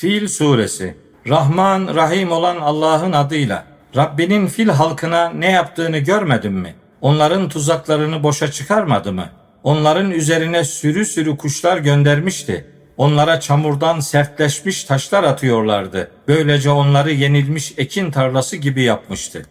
[0.00, 0.94] Fil suresi
[1.28, 3.64] Rahman Rahim olan Allah'ın adıyla
[3.96, 6.74] Rabbinin fil halkına ne yaptığını görmedin mi?
[7.00, 9.30] Onların tuzaklarını boşa çıkarmadı mı?
[9.62, 12.66] Onların üzerine sürü sürü kuşlar göndermişti.
[12.96, 16.10] Onlara çamurdan sertleşmiş taşlar atıyorlardı.
[16.28, 19.46] Böylece onları yenilmiş ekin tarlası gibi yapmıştı.